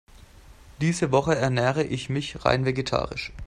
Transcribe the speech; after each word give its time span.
Diese 0.81 1.11
Woche 1.11 1.35
ernähre 1.35 1.83
ich 1.83 2.09
mich 2.09 2.43
rein 2.43 2.65
vegetarisch. 2.65 3.31